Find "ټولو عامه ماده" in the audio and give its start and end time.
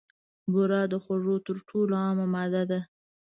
1.67-2.63